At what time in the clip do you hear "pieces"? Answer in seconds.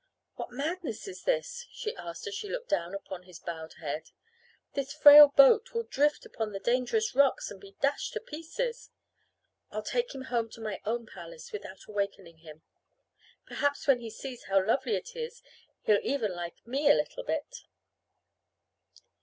8.19-8.89